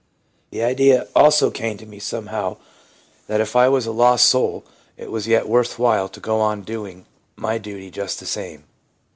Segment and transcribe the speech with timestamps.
[0.49, 2.57] The idea also came to me somehow
[3.27, 4.65] that if I was a lost soul
[4.97, 8.63] it was yet worth while to go on doing my duty just the same.